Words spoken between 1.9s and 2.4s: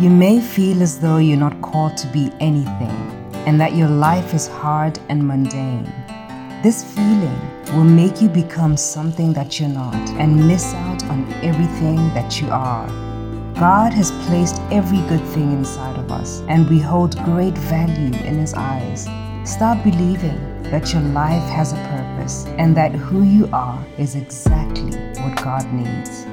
to be